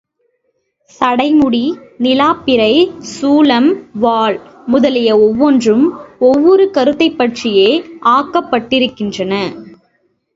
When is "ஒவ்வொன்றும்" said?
5.19-5.85